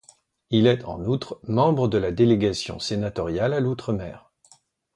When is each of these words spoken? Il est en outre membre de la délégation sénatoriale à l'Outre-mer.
Il 0.49 0.65
est 0.65 0.83
en 0.85 0.99
outre 1.05 1.39
membre 1.43 1.87
de 1.87 1.99
la 1.99 2.11
délégation 2.11 2.79
sénatoriale 2.79 3.53
à 3.53 3.59
l'Outre-mer. 3.59 4.31